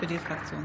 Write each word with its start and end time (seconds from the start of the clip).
SPD-Fraktion. 0.00 0.62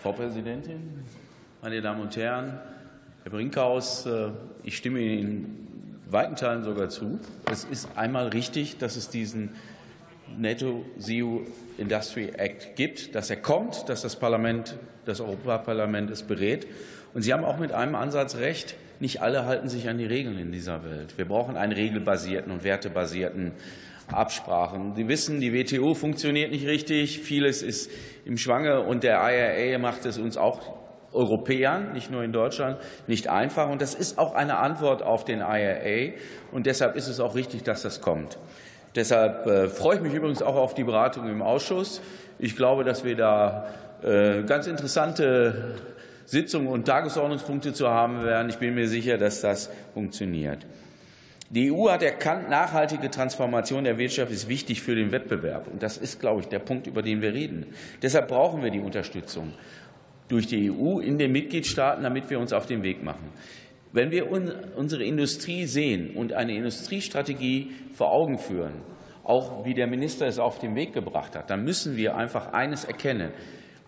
Frau 0.00 0.12
Präsidentin, 0.12 1.04
meine 1.60 1.82
Damen 1.82 2.02
und 2.02 2.16
Herren! 2.16 2.60
Herr 3.24 3.32
Brinkhaus, 3.32 4.06
äh, 4.06 4.30
ich 4.62 4.76
stimme 4.76 5.00
Ihnen 5.00 5.18
in 5.18 6.12
weiten 6.12 6.36
Teilen 6.36 6.62
sogar 6.62 6.88
zu. 6.88 7.18
Es 7.50 7.64
ist 7.64 7.88
einmal 7.96 8.28
richtig, 8.28 8.78
dass 8.78 8.94
es 8.94 9.08
diesen 9.08 9.56
Netto 10.38 10.84
Zero 10.98 11.42
Industry 11.78 12.30
Act 12.36 12.76
gibt, 12.76 13.14
dass 13.14 13.30
er 13.30 13.36
kommt, 13.36 13.88
dass 13.88 14.02
das 14.02 14.16
Parlament, 14.16 14.76
das 15.04 15.20
Europaparlament 15.20 16.10
es 16.10 16.22
berät. 16.22 16.66
Und 17.14 17.22
Sie 17.22 17.32
haben 17.32 17.44
auch 17.44 17.58
mit 17.58 17.72
einem 17.72 17.94
Ansatz 17.94 18.36
recht. 18.36 18.76
Nicht 19.00 19.22
alle 19.22 19.46
halten 19.46 19.68
sich 19.68 19.88
an 19.88 19.98
die 19.98 20.04
Regeln 20.04 20.38
in 20.38 20.52
dieser 20.52 20.84
Welt. 20.84 21.16
Wir 21.16 21.24
brauchen 21.24 21.56
einen 21.56 21.72
regelbasierten 21.72 22.52
und 22.52 22.64
wertebasierten 22.64 23.52
Absprachen. 24.08 24.94
Sie 24.94 25.08
wissen, 25.08 25.40
die 25.40 25.52
WTO 25.52 25.94
funktioniert 25.94 26.50
nicht 26.50 26.66
richtig. 26.66 27.20
Vieles 27.20 27.62
ist 27.62 27.90
im 28.24 28.36
Schwange 28.36 28.82
und 28.82 29.02
der 29.02 29.20
IRA 29.20 29.78
macht 29.78 30.04
es 30.04 30.18
uns 30.18 30.36
auch 30.36 30.80
Europäern, 31.12 31.92
nicht 31.92 32.10
nur 32.10 32.22
in 32.22 32.32
Deutschland, 32.32 32.78
nicht 33.06 33.28
einfach. 33.28 33.68
Und 33.68 33.82
das 33.82 33.94
ist 33.94 34.18
auch 34.18 34.34
eine 34.34 34.58
Antwort 34.58 35.02
auf 35.02 35.24
den 35.24 35.40
IRA. 35.40 36.12
Und 36.52 36.66
deshalb 36.66 36.96
ist 36.96 37.08
es 37.08 37.20
auch 37.20 37.34
richtig, 37.34 37.62
dass 37.62 37.82
das 37.82 38.00
kommt. 38.00 38.38
Deshalb 38.94 39.46
äh, 39.46 39.68
freue 39.68 39.96
ich 39.96 40.02
mich 40.02 40.14
übrigens 40.14 40.42
auch 40.42 40.56
auf 40.56 40.74
die 40.74 40.84
Beratung 40.84 41.28
im 41.28 41.42
Ausschuss. 41.42 42.00
Ich 42.38 42.56
glaube, 42.56 42.84
dass 42.84 43.04
wir 43.04 43.16
da 43.16 43.66
äh, 44.02 44.42
ganz 44.42 44.66
interessante 44.66 45.76
Sitzungen 46.26 46.68
und 46.68 46.86
Tagesordnungspunkte 46.86 47.72
zu 47.72 47.88
haben 47.88 48.24
werden. 48.24 48.48
Ich 48.50 48.58
bin 48.58 48.74
mir 48.74 48.88
sicher, 48.88 49.18
dass 49.18 49.40
das 49.40 49.70
funktioniert. 49.94 50.66
Die 51.50 51.72
EU 51.72 51.90
hat 51.90 52.04
erkannt, 52.04 52.48
nachhaltige 52.48 53.10
Transformation 53.10 53.82
der 53.82 53.98
Wirtschaft 53.98 54.30
ist 54.30 54.48
wichtig 54.48 54.82
für 54.82 54.94
den 54.94 55.10
Wettbewerb. 55.10 55.66
Und 55.66 55.82
das 55.82 55.98
ist, 55.98 56.20
glaube 56.20 56.42
ich, 56.42 56.46
der 56.46 56.60
Punkt, 56.60 56.86
über 56.86 57.02
den 57.02 57.22
wir 57.22 57.34
reden. 57.34 57.66
Deshalb 58.00 58.28
brauchen 58.28 58.62
wir 58.62 58.70
die 58.70 58.78
Unterstützung 58.78 59.52
durch 60.28 60.46
die 60.46 60.70
EU 60.70 61.00
in 61.00 61.18
den 61.18 61.32
Mitgliedstaaten, 61.32 62.04
damit 62.04 62.30
wir 62.30 62.38
uns 62.38 62.52
auf 62.52 62.66
den 62.66 62.84
Weg 62.84 63.02
machen. 63.02 63.32
Wenn 63.92 64.10
wir 64.10 64.30
unsere 64.30 65.04
Industrie 65.04 65.66
sehen 65.66 66.14
und 66.14 66.32
eine 66.32 66.54
Industriestrategie 66.54 67.72
vor 67.92 68.12
Augen 68.12 68.38
führen, 68.38 68.74
auch 69.24 69.64
wie 69.64 69.74
der 69.74 69.86
Minister 69.86 70.26
es 70.26 70.38
auf 70.38 70.58
den 70.58 70.74
Weg 70.74 70.92
gebracht 70.92 71.36
hat, 71.36 71.50
dann 71.50 71.64
müssen 71.64 71.96
wir 71.96 72.16
einfach 72.16 72.52
eines 72.52 72.84
erkennen. 72.84 73.32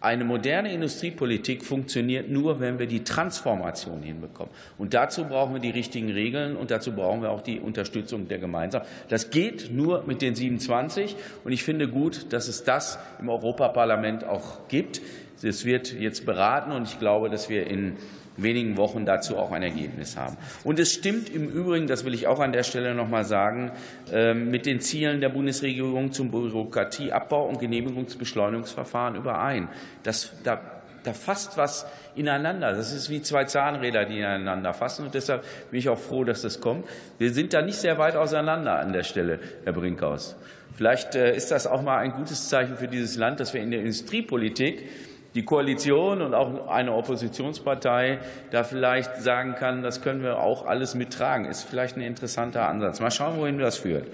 Eine 0.01 0.25
moderne 0.25 0.73
Industriepolitik 0.73 1.65
funktioniert 1.65 2.29
nur, 2.29 2.59
wenn 2.59 2.81
wir 2.81 2.87
die 2.87 3.05
Transformation 3.05 4.03
hinbekommen. 4.03 4.53
Und 4.77 4.95
dazu 4.95 5.25
brauchen 5.27 5.55
wir 5.55 5.61
die 5.61 5.71
richtigen 5.71 6.11
Regeln 6.11 6.57
und 6.57 6.73
dazu 6.73 6.91
brauchen 6.91 7.23
wir 7.23 7.31
auch 7.31 7.41
die 7.41 7.61
Unterstützung 7.61 8.27
der 8.27 8.41
Gemeinsamen. 8.41 8.85
Das 9.09 9.31
geht 9.31 9.71
nur 9.73 10.03
mit 10.05 10.21
den 10.21 10.35
27. 10.35 11.15
Und 11.45 11.53
ich 11.53 11.63
finde 11.63 11.87
gut, 11.87 12.33
dass 12.33 12.49
es 12.49 12.65
das 12.65 12.99
im 13.21 13.29
Europaparlament 13.29 14.25
auch 14.25 14.67
gibt. 14.67 15.01
Es 15.45 15.65
wird 15.65 15.93
jetzt 15.93 16.25
beraten 16.27 16.73
und 16.73 16.85
ich 16.89 16.99
glaube, 16.99 17.31
dass 17.31 17.49
wir 17.49 17.67
in 17.67 17.97
wenigen 18.37 18.77
Wochen 18.77 19.05
dazu 19.05 19.37
auch 19.37 19.53
ein 19.53 19.63
Ergebnis 19.63 20.17
haben. 20.17 20.37
Und 20.65 20.79
es 20.79 20.93
stimmt 20.93 21.29
im 21.29 21.49
Übrigen, 21.49 21.87
das 21.87 22.05
will 22.05 22.15
ich 22.15 22.27
auch 22.27 22.41
an 22.41 22.53
der 22.53 22.63
Stelle 22.63 22.95
noch 22.95 23.09
mal 23.09 23.25
sagen, 23.25 23.73
ähm, 24.11 24.51
mit 24.51 24.67
den 24.67 24.81
Zielen 24.81 25.21
der 25.21 25.29
Bundesregierung 25.29 26.13
zum 26.13 26.31
Bürokratieabbau 26.31 27.47
und 27.47 27.61
Genehmigungsbeschleunigungsverfahren 27.61 29.17
überein. 29.17 29.69
Das, 30.03 30.33
da, 30.45 30.61
da 31.05 31.13
fasst 31.13 31.59
was 31.59 31.87
ineinander. 32.15 32.73
Das 32.73 32.93
ist 32.93 33.11
wie 33.11 33.23
zwei 33.23 33.45
Zahnräder, 33.45 34.05
die 34.05 34.19
ineinander 34.19 34.73
fassen. 34.73 35.07
Und 35.07 35.15
deshalb 35.15 35.45
bin 35.71 35.79
ich 35.79 35.89
auch 35.89 35.99
froh, 35.99 36.25
dass 36.25 36.43
das 36.43 36.61
kommt. 36.61 36.87
Wir 37.19 37.33
sind 37.33 37.53
da 37.53 37.63
nicht 37.63 37.77
sehr 37.77 37.99
weit 37.99 38.17
auseinander 38.17 38.79
an 38.79 38.93
der 38.93 39.03
Stelle, 39.03 39.41
Herr 39.65 39.73
Brinkhaus. 39.73 40.37
Vielleicht 40.75 41.15
äh, 41.15 41.37
ist 41.37 41.51
das 41.51 41.67
auch 41.67 41.83
mal 41.83 41.99
ein 41.99 42.13
gutes 42.13 42.49
Zeichen 42.49 42.77
für 42.77 42.89
dieses 42.89 43.17
Land, 43.17 43.41
dass 43.41 43.53
wir 43.53 43.61
in 43.61 43.71
der 43.71 43.81
Industriepolitik 43.81 44.89
die 45.35 45.45
Koalition 45.45 46.21
und 46.21 46.35
auch 46.35 46.69
eine 46.69 46.93
Oppositionspartei 46.93 48.19
da 48.51 48.65
vielleicht 48.65 49.17
sagen 49.17 49.55
kann, 49.55 49.83
das 49.83 50.03
können 50.03 50.23
wir 50.23 50.39
auch 50.39 50.67
alles 50.67 50.95
mittragen, 50.95 51.47
ist 51.47 51.63
vielleicht 51.63 51.97
ein 51.97 52.03
interessanter 52.03 52.69
Ansatz. 52.69 53.01
Mal 53.01 53.11
schauen, 53.11 53.39
wohin 53.39 53.59
das 53.59 53.79
führt. 53.79 54.07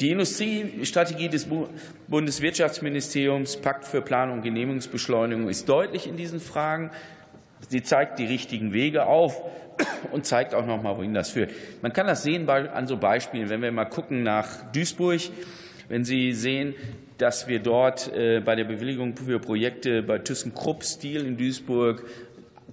Die 0.00 0.10
Industriestrategie 0.10 1.30
des 1.30 1.48
Bundeswirtschaftsministeriums 2.08 3.56
Pakt 3.58 3.86
für 3.86 4.02
Planung 4.02 4.38
und 4.38 4.42
Genehmigungsbeschleunigung 4.42 5.48
ist 5.48 5.68
deutlich 5.68 6.06
in 6.06 6.16
diesen 6.16 6.40
Fragen. 6.40 6.90
Sie 7.68 7.82
zeigt 7.82 8.18
die 8.18 8.26
richtigen 8.26 8.74
Wege 8.74 9.06
auf 9.06 9.42
und 10.12 10.26
zeigt 10.26 10.54
auch 10.54 10.66
noch 10.66 10.82
mal, 10.82 10.98
wohin 10.98 11.14
das 11.14 11.30
führt. 11.30 11.50
Man 11.80 11.94
kann 11.94 12.06
das 12.06 12.22
sehen 12.22 12.48
an 12.48 12.86
so 12.86 12.98
Beispielen. 12.98 13.48
Wenn 13.48 13.62
wir 13.62 13.72
mal 13.72 13.86
gucken 13.86 14.22
nach 14.22 14.70
Duisburg, 14.72 15.20
wenn 15.88 16.04
Sie 16.04 16.32
sehen, 16.32 16.74
dass 17.18 17.48
wir 17.48 17.60
dort 17.60 18.12
äh, 18.14 18.40
bei 18.40 18.54
der 18.54 18.64
Bewilligung 18.64 19.16
für 19.16 19.38
Projekte 19.38 20.02
bei 20.02 20.18
ThyssenKrupp 20.18 20.84
Steel 20.84 21.24
in 21.24 21.36
Duisburg 21.36 22.04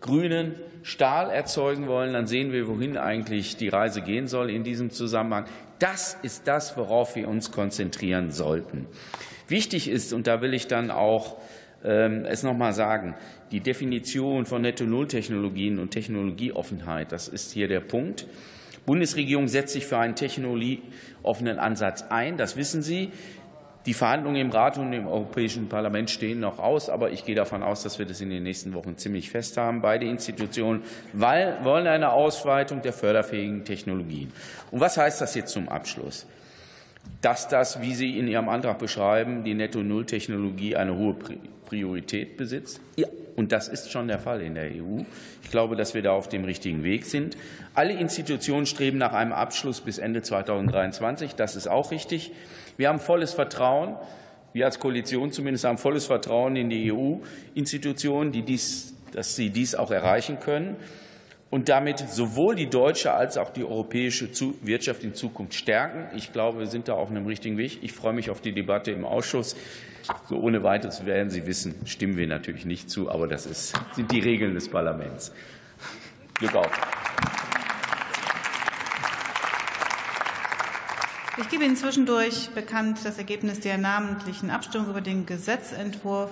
grünen 0.01 0.55
Stahl 0.83 1.29
erzeugen 1.29 1.87
wollen, 1.87 2.13
dann 2.13 2.27
sehen 2.27 2.51
wir, 2.51 2.67
wohin 2.67 2.97
eigentlich 2.97 3.55
die 3.55 3.69
Reise 3.69 4.01
gehen 4.01 4.27
soll 4.27 4.49
in 4.49 4.63
diesem 4.63 4.91
Zusammenhang. 4.91 5.45
Das 5.79 6.17
ist 6.23 6.47
das, 6.47 6.77
worauf 6.77 7.15
wir 7.15 7.27
uns 7.27 7.51
konzentrieren 7.51 8.31
sollten. 8.31 8.87
Wichtig 9.47 9.89
ist, 9.89 10.13
und 10.13 10.27
da 10.27 10.41
will 10.41 10.53
ich 10.53 10.67
dann 10.67 10.91
auch 10.91 11.37
es 11.83 12.43
noch 12.43 12.55
mal 12.55 12.73
sagen, 12.73 13.13
die 13.51 13.59
Definition 13.59 14.45
von 14.45 14.61
Netto-Null-Technologien 14.61 15.79
und 15.79 15.91
Technologieoffenheit, 15.91 17.11
das 17.11 17.27
ist 17.27 17.51
hier 17.51 17.67
der 17.67 17.81
Punkt. 17.81 18.25
Die 18.73 18.85
Bundesregierung 18.85 19.47
setzt 19.47 19.73
sich 19.73 19.85
für 19.85 19.97
einen 19.97 20.15
technologieoffenen 20.15 21.59
Ansatz 21.59 22.05
ein, 22.09 22.37
das 22.37 22.55
wissen 22.57 22.81
Sie. 22.81 23.11
Die 23.85 23.93
Verhandlungen 23.93 24.37
im 24.37 24.49
Rat 24.49 24.77
und 24.77 24.93
im 24.93 25.07
Europäischen 25.07 25.67
Parlament 25.67 26.09
stehen 26.09 26.39
noch 26.39 26.57
aus, 26.57 26.89
aber 26.89 27.11
ich 27.11 27.25
gehe 27.25 27.35
davon 27.35 27.63
aus, 27.63 27.83
dass 27.83 27.99
wir 27.99 28.05
das 28.05 28.21
in 28.21 28.29
den 28.29 28.43
nächsten 28.43 28.73
Wochen 28.73 28.97
ziemlich 28.97 29.29
fest 29.29 29.57
haben. 29.57 29.81
Beide 29.81 30.05
Institutionen 30.05 30.83
wollen 31.11 31.87
eine 31.87 32.13
Ausweitung 32.13 32.81
der 32.81 32.93
förderfähigen 32.93 33.65
Technologien. 33.65 34.31
Und 34.71 34.79
was 34.79 34.95
heißt 34.95 35.19
das 35.19 35.35
jetzt 35.35 35.51
zum 35.51 35.67
Abschluss? 35.67 36.25
Dass 37.21 37.47
das, 37.47 37.81
wie 37.81 37.93
Sie 37.93 38.17
in 38.17 38.27
Ihrem 38.27 38.49
Antrag 38.49 38.79
beschreiben, 38.79 39.43
die 39.43 39.53
Netto-Null-Technologie 39.53 40.75
eine 40.75 40.97
hohe 40.97 41.15
Priorität 41.65 42.35
besitzt? 42.35 42.81
Ja, 42.97 43.07
und 43.35 43.51
das 43.51 43.67
ist 43.67 43.91
schon 43.91 44.07
der 44.07 44.19
Fall 44.19 44.41
in 44.41 44.55
der 44.55 44.65
EU. 44.65 45.03
Ich 45.41 45.49
glaube, 45.49 45.75
dass 45.75 45.93
wir 45.93 46.01
da 46.01 46.11
auf 46.11 46.27
dem 46.27 46.43
richtigen 46.43 46.83
Weg 46.83 47.05
sind. 47.05 47.37
Alle 47.73 47.93
Institutionen 47.93 48.65
streben 48.65 48.97
nach 48.97 49.13
einem 49.13 49.31
Abschluss 49.31 49.81
bis 49.81 49.97
Ende 49.97 50.21
2023. 50.21 51.35
Das 51.35 51.55
ist 51.55 51.67
auch 51.67 51.91
richtig. 51.91 52.31
Wir 52.77 52.89
haben 52.89 52.99
volles 52.99 53.33
Vertrauen, 53.33 53.95
wir 54.51 54.65
als 54.65 54.79
Koalition 54.79 55.31
zumindest 55.31 55.65
haben 55.65 55.77
volles 55.77 56.05
Vertrauen 56.05 56.55
in 56.55 56.69
die 56.69 56.91
EU-Institutionen, 56.91 58.31
dass 59.13 59.35
sie 59.35 59.49
dies 59.49 59.75
auch 59.75 59.91
erreichen 59.91 60.39
können 60.39 60.75
und 61.53 61.69
damit 61.69 61.99
sowohl 61.99 62.55
die 62.55 62.67
deutsche 62.67 63.13
als 63.13 63.37
auch 63.37 63.51
die 63.51 63.63
europäische 63.63 64.27
Wirtschaft 64.63 65.03
in 65.03 65.13
Zukunft 65.13 65.53
stärken. 65.53 66.07
Ich 66.17 66.33
glaube, 66.33 66.57
wir 66.57 66.65
sind 66.65 66.87
da 66.87 66.93
auf 66.93 67.11
einem 67.11 67.27
richtigen 67.27 67.59
Weg. 67.59 67.77
Ich 67.83 67.93
freue 67.93 68.13
mich 68.13 68.31
auf 68.31 68.41
die 68.41 68.53
Debatte 68.53 68.89
im 68.89 69.05
Ausschuss. 69.05 69.55
So 70.27 70.37
ohne 70.37 70.63
weiteres 70.63 71.05
werden 71.05 71.29
Sie 71.29 71.45
wissen, 71.45 71.75
stimmen 71.85 72.17
wir 72.17 72.25
natürlich 72.25 72.65
nicht 72.65 72.89
zu, 72.89 73.07
aber 73.07 73.27
das 73.27 73.45
ist, 73.45 73.79
sind 73.91 74.11
die 74.11 74.19
Regeln 74.19 74.55
des 74.55 74.67
Parlaments. 74.67 75.31
Glück 76.39 76.55
auf. 76.55 76.71
Ich 81.37 81.49
gebe 81.49 81.63
Ihnen 81.63 81.75
zwischendurch 81.75 82.49
bekannt 82.55 82.99
das 83.03 83.19
Ergebnis 83.19 83.59
der 83.59 83.77
namentlichen 83.77 84.49
Abstimmung 84.49 84.89
über 84.89 85.01
den 85.01 85.27
Gesetzentwurf 85.27 86.31